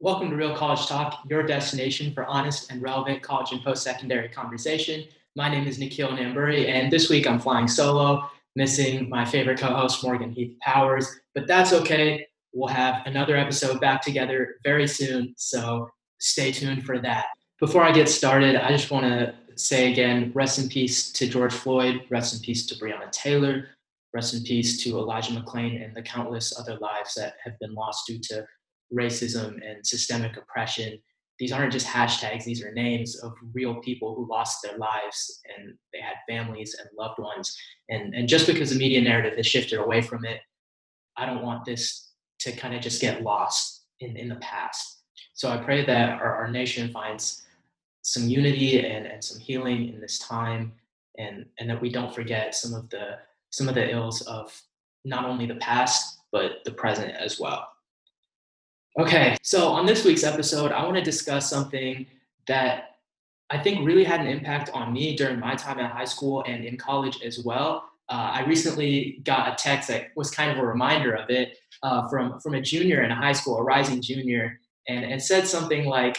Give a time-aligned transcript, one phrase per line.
[0.00, 4.28] Welcome to Real College Talk, your destination for honest and relevant college and post secondary
[4.28, 5.02] conversation.
[5.34, 9.74] My name is Nikhil Namburi, and this week I'm flying solo, missing my favorite co
[9.74, 12.24] host, Morgan Heath Powers, but that's okay.
[12.52, 15.88] We'll have another episode back together very soon, so
[16.20, 17.26] stay tuned for that.
[17.58, 21.52] Before I get started, I just want to say again rest in peace to George
[21.52, 23.70] Floyd, rest in peace to Breonna Taylor,
[24.14, 28.06] rest in peace to Elijah McClain and the countless other lives that have been lost
[28.06, 28.46] due to
[28.92, 30.98] racism and systemic oppression.
[31.38, 35.74] These aren't just hashtags, these are names of real people who lost their lives and
[35.92, 37.56] they had families and loved ones.
[37.88, 40.40] And, and just because the media narrative has shifted away from it,
[41.16, 45.02] I don't want this to kind of just get lost in, in the past.
[45.34, 47.46] So I pray that our, our nation finds
[48.02, 50.72] some unity and, and some healing in this time
[51.18, 53.18] and, and that we don't forget some of the
[53.50, 54.60] some of the ills of
[55.04, 57.68] not only the past but the present as well.
[58.96, 62.06] Okay, so on this week's episode, I want to discuss something
[62.48, 62.96] that
[63.50, 66.64] I think really had an impact on me during my time at high school and
[66.64, 67.88] in college as well.
[68.08, 72.08] Uh, I recently got a text that was kind of a reminder of it uh,
[72.08, 74.58] from from a junior in high school, a rising junior,
[74.88, 76.18] and and said something like,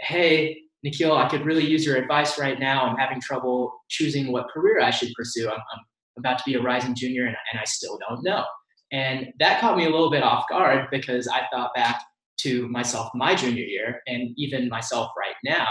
[0.00, 2.84] "Hey, Nikhil, I could really use your advice right now.
[2.84, 5.48] I'm having trouble choosing what career I should pursue.
[5.48, 5.80] I'm, I'm
[6.18, 8.44] about to be a rising junior, and, and I still don't know."
[8.92, 12.02] And that caught me a little bit off guard because I thought back
[12.38, 15.66] to myself my junior year and even myself right now.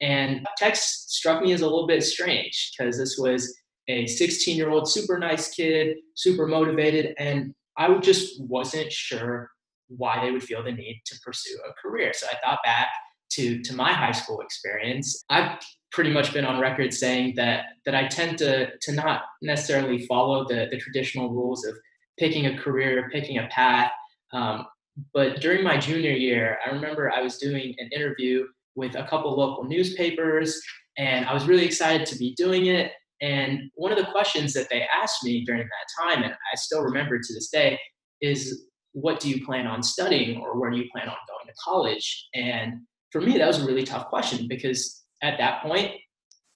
[0.00, 3.56] And text struck me as a little bit strange because this was
[3.88, 9.50] a 16 year old super nice kid, super motivated, and I just wasn't sure
[9.88, 12.12] why they would feel the need to pursue a career.
[12.14, 12.88] So I thought back
[13.32, 15.24] to, to my high school experience.
[15.30, 15.58] I've
[15.92, 20.46] pretty much been on record saying that that I tend to to not necessarily follow
[20.46, 21.74] the, the traditional rules of
[22.20, 23.90] picking a career, picking a path.
[24.32, 24.66] Um,
[25.14, 28.44] but during my junior year, I remember I was doing an interview
[28.76, 30.60] with a couple local newspapers,
[30.98, 32.92] and I was really excited to be doing it.
[33.22, 36.82] And one of the questions that they asked me during that time, and I still
[36.82, 37.78] remember to this day,
[38.20, 41.54] is what do you plan on studying or where do you plan on going to
[41.64, 42.28] college?
[42.34, 42.80] And
[43.12, 45.92] for me, that was a really tough question because at that point,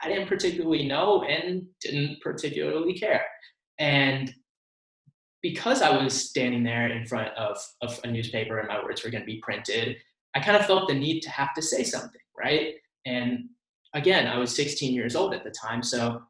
[0.03, 3.25] I didn't particularly know and didn't particularly care.
[3.79, 4.33] And
[5.45, 9.11] because I was standing there in front of, of a newspaper and my words were
[9.11, 9.99] going to be printed,
[10.35, 12.77] I kind of felt the need to have to say something, right?
[13.05, 13.51] And
[13.93, 16.23] again, I was 16 years old at the time, so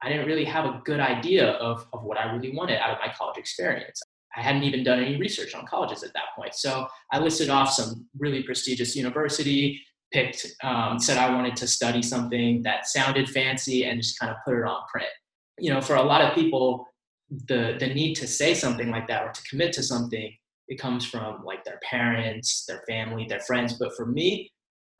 [0.00, 2.98] I didn't really have a good idea of, of what I really wanted out of
[3.04, 4.00] my college experience.
[4.36, 6.54] I hadn't even done any research on colleges at that point.
[6.54, 12.00] So I listed off some really prestigious university, picked, um, said I wanted to study
[12.00, 15.10] something that sounded fancy and just kind of put it on print.
[15.58, 16.86] You know, for a lot of people,
[17.46, 20.34] the the need to say something like that or to commit to something
[20.68, 23.74] it comes from like their parents their family their friends.
[23.78, 24.50] But for me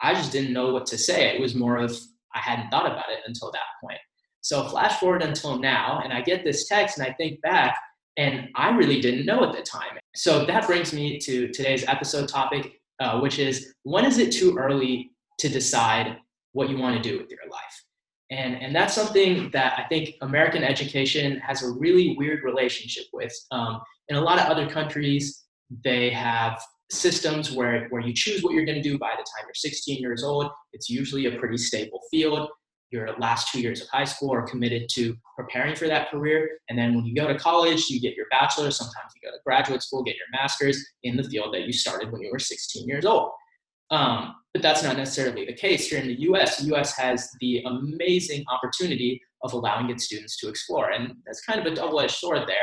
[0.00, 1.34] i just didn't know what to say.
[1.34, 1.96] It was more of
[2.34, 3.98] i hadn't thought about it until that point.
[4.40, 7.76] So flash forward until now and i get this text and i think back
[8.16, 9.98] and i really didn't know at the time.
[10.14, 14.56] So that brings me to today's episode topic uh, which is when is it too
[14.58, 16.18] early to decide
[16.52, 17.84] what you want to do with your life
[18.32, 23.32] and, and that's something that I think American education has a really weird relationship with.
[23.50, 25.44] Um, in a lot of other countries,
[25.84, 26.58] they have
[26.90, 30.00] systems where, where you choose what you're going to do by the time you're 16
[30.00, 30.50] years old.
[30.72, 32.48] It's usually a pretty stable field.
[32.90, 36.58] Your last two years of high school are committed to preparing for that career.
[36.70, 38.76] And then when you go to college, you get your bachelor's.
[38.76, 42.10] Sometimes you go to graduate school, get your master's in the field that you started
[42.10, 43.30] when you were 16 years old.
[43.92, 46.58] Um, but that's not necessarily the case here in the US.
[46.58, 50.90] The US has the amazing opportunity of allowing its students to explore.
[50.90, 52.56] And that's kind of a double edged sword there,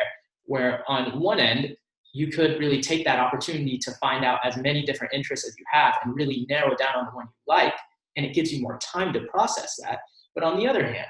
[0.46, 1.76] where on one end,
[2.14, 5.66] you could really take that opportunity to find out as many different interests as you
[5.72, 7.74] have and really narrow down on the one you like.
[8.18, 10.00] And it gives you more time to process that.
[10.34, 11.08] But on the other hand,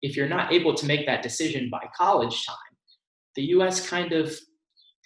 [0.00, 2.56] if you're not able to make that decision by college time,
[3.34, 4.34] the US kind of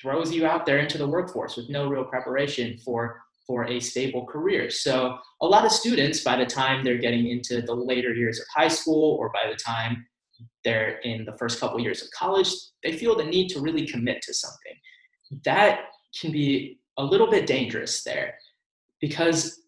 [0.00, 4.26] throws you out there into the workforce with no real preparation for for a stable
[4.26, 4.70] career.
[4.70, 8.46] So a lot of students, by the time they're getting into the later years of
[8.54, 10.06] high school or by the time
[10.64, 12.48] they're in the first couple years of college,
[12.82, 14.74] they feel the need to really commit to something.
[15.44, 15.86] That
[16.18, 18.34] can be a little bit dangerous there
[19.00, 19.62] because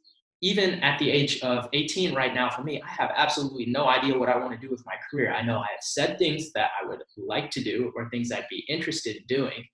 [0.44, 4.16] even at the age of 18 right now for me i have absolutely no idea
[4.16, 6.70] what i want to do with my career i know i have said things that
[6.81, 9.64] i would like to do or things i'd be interested in doing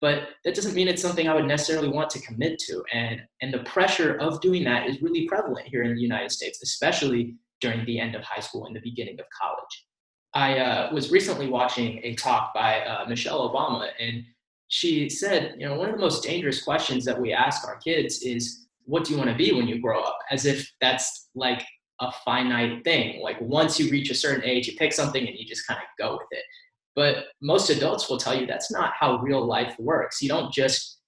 [0.00, 2.82] but that doesn't mean it's something I would necessarily want to commit to.
[2.92, 6.62] And, and the pressure of doing that is really prevalent here in the United States,
[6.62, 9.86] especially during the end of high school and the beginning of college.
[10.34, 14.22] I uh, was recently watching a talk by uh, Michelle Obama, and
[14.68, 18.22] she said, you know, one of the most dangerous questions that we ask our kids
[18.22, 20.18] is, what do you want to be when you grow up?
[20.30, 21.64] As if that's like
[22.00, 23.20] a finite thing.
[23.22, 25.86] Like once you reach a certain age, you pick something and you just kind of
[25.98, 26.44] go with it.
[26.96, 30.20] But most adults will tell you that's not how real life works.
[30.20, 30.98] You don't just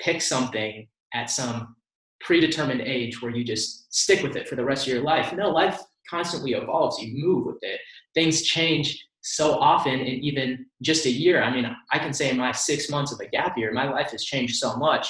[0.00, 1.74] pick something at some
[2.20, 5.32] predetermined age where you just stick with it for the rest of your life.
[5.32, 6.98] No, life constantly evolves.
[7.02, 7.80] You move with it.
[8.14, 11.42] Things change so often in even just a year.
[11.42, 14.10] I mean, I can say in my six months of a gap year, my life
[14.10, 15.08] has changed so much.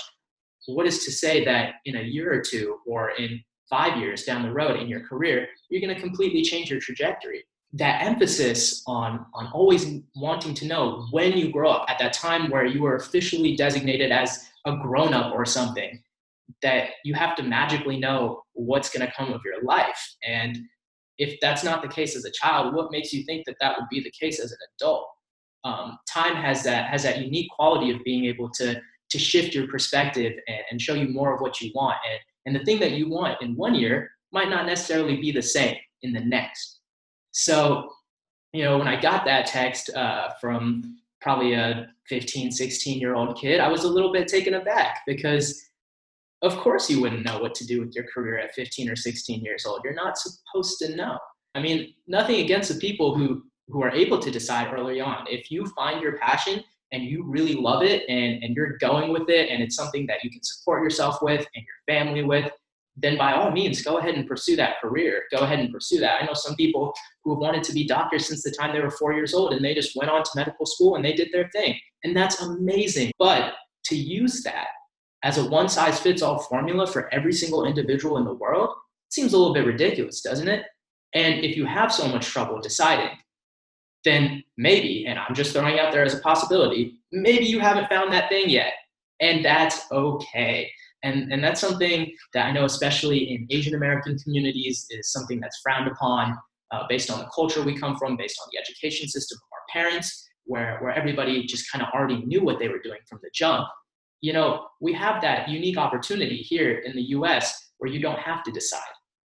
[0.67, 4.43] What is to say that in a year or two or in five years down
[4.43, 7.45] the road in your career, you're going to completely change your trajectory?
[7.75, 12.51] That emphasis on, on always wanting to know when you grow up, at that time
[12.51, 16.03] where you were officially designated as a grown up or something,
[16.63, 20.17] that you have to magically know what's going to come of your life.
[20.27, 20.59] And
[21.19, 23.89] if that's not the case as a child, what makes you think that that would
[23.89, 25.07] be the case as an adult?
[25.63, 28.81] Um, time has that has that unique quality of being able to
[29.11, 31.99] to shift your perspective and, and show you more of what you want.
[32.11, 35.43] And and the thing that you want in one year might not necessarily be the
[35.43, 36.80] same in the next.
[37.33, 37.91] So,
[38.53, 43.39] you know, when I got that text uh, from probably a 15, 16 year old
[43.39, 45.63] kid, I was a little bit taken aback because
[46.43, 49.43] of course you wouldn't know what to do with your career at 15 or 16
[49.43, 49.81] years old.
[49.85, 51.19] You're not supposed to know.
[51.55, 55.25] I mean, nothing against the people who who are able to decide early on.
[55.29, 56.63] If you find your passion
[56.93, 60.25] and you really love it and, and you're going with it and it's something that
[60.25, 62.51] you can support yourself with and your family with,
[62.97, 65.23] then by all means, go ahead and pursue that career.
[65.31, 66.21] Go ahead and pursue that.
[66.21, 66.93] I know some people
[67.25, 69.65] who have wanted to be doctors since the time they were four years old and
[69.65, 71.79] they just went on to medical school and they did their thing.
[72.05, 73.13] And that's amazing.
[73.19, 73.55] But
[73.85, 74.67] to use that
[75.23, 78.75] as a one size fits all formula for every single individual in the world
[79.11, 80.65] seems a little bit ridiculous, doesn't it?
[81.15, 83.11] And if you have so much trouble deciding,
[84.05, 88.13] then maybe, and I'm just throwing out there as a possibility, maybe you haven't found
[88.13, 88.73] that thing yet.
[89.21, 90.71] And that's okay.
[91.03, 95.61] And, and that's something that I know, especially in Asian American communities, is something that's
[95.63, 96.37] frowned upon
[96.73, 99.83] uh, based on the culture we come from, based on the education system of our
[99.83, 103.31] parents, where, where everybody just kind of already knew what they were doing from the
[103.35, 103.67] jump
[104.21, 108.43] you know, we have that unique opportunity here in the US where you don't have
[108.45, 108.81] to decide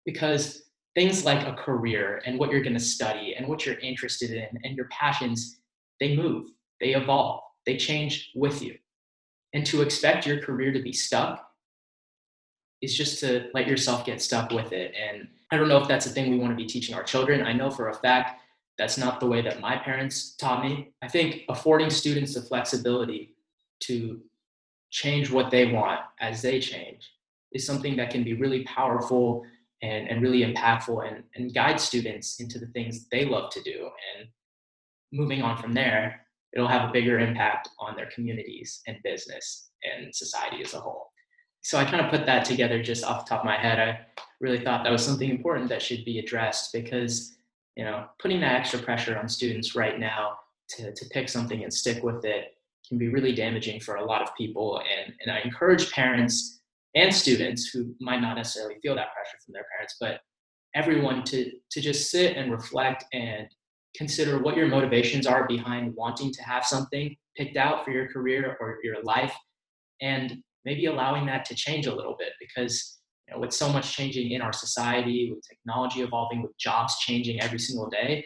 [0.05, 0.63] because
[0.93, 4.47] things like a career and what you're going to study and what you're interested in
[4.63, 5.59] and your passions,
[5.99, 6.47] they move,
[6.79, 8.75] they evolve, they change with you.
[9.53, 11.45] And to expect your career to be stuck
[12.81, 14.93] is just to let yourself get stuck with it.
[14.95, 17.45] And I don't know if that's a thing we want to be teaching our children.
[17.45, 18.41] I know for a fact
[18.77, 20.93] that's not the way that my parents taught me.
[21.01, 23.35] I think affording students the flexibility
[23.81, 24.19] to
[24.91, 27.09] change what they want as they change
[27.53, 29.45] is something that can be really powerful
[29.81, 33.89] and, and really impactful and, and guide students into the things they love to do.
[34.17, 34.27] And
[35.11, 36.21] moving on from there,
[36.53, 41.11] it'll have a bigger impact on their communities and business and society as a whole.
[41.65, 43.79] So I kind of put that together just off the top of my head.
[43.79, 43.99] I
[44.39, 47.37] really thought that was something important that should be addressed because,
[47.75, 50.37] you know, putting that extra pressure on students right now
[50.69, 52.53] to, to pick something and stick with it
[52.87, 54.79] can be really damaging for a lot of people.
[54.79, 56.59] And, and I encourage parents
[56.93, 60.19] and students who might not necessarily feel that pressure from their parents, but
[60.75, 63.47] everyone to, to just sit and reflect and
[63.97, 68.55] consider what your motivations are behind wanting to have something picked out for your career
[68.59, 69.33] or your life
[69.99, 73.95] and maybe allowing that to change a little bit because you know, with so much
[73.95, 78.23] changing in our society with technology evolving with jobs changing every single day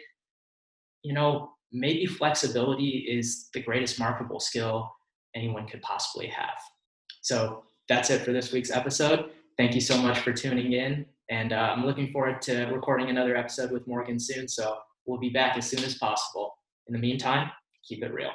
[1.02, 4.90] you know maybe flexibility is the greatest marketable skill
[5.34, 6.58] anyone could possibly have.
[7.22, 9.30] So that's it for this week's episode.
[9.56, 11.06] Thank you so much for tuning in.
[11.28, 14.48] And uh, I'm looking forward to recording another episode with Morgan soon.
[14.48, 16.54] So we'll be back as soon as possible.
[16.88, 17.50] In the meantime,
[17.86, 18.32] keep it real.